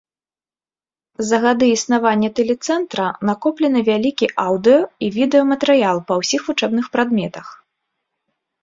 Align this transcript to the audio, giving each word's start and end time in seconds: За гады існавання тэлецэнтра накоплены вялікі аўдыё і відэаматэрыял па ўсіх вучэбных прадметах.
За 1.29 1.37
гады 1.43 1.65
існавання 1.71 2.29
тэлецэнтра 2.39 3.05
накоплены 3.31 3.79
вялікі 3.93 4.33
аўдыё 4.47 4.81
і 5.05 5.15
відэаматэрыял 5.21 5.97
па 6.11 6.23
ўсіх 6.25 6.41
вучэбных 6.51 6.85
прадметах. 6.97 7.47